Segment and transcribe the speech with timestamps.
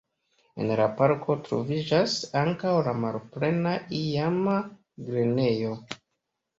[0.61, 4.61] En la parko troviĝas ankaŭ la malplena iama
[5.09, 5.81] grenejo.